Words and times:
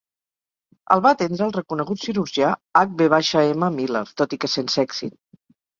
El 0.95 1.03
va 1.07 1.11
atendre 1.17 1.45
el 1.47 1.53
reconegut 1.59 2.03
cirurgià 2.07 2.51
H. 2.83 2.99
V. 3.21 3.45
M. 3.53 3.71
Miller, 3.79 4.07
tot 4.23 4.37
i 4.39 4.45
que 4.45 4.55
sense 4.59 4.85
èxit. 4.91 5.21